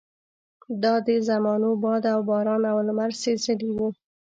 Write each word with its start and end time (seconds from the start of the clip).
دا 0.83 0.93
د 1.07 1.09
زمانو 1.29 1.69
باد 1.83 2.03
او 2.13 2.19
باران 2.29 2.61
او 2.71 2.77
لمر 2.87 3.11
سېزلي 3.21 3.69
وو. 3.75 3.87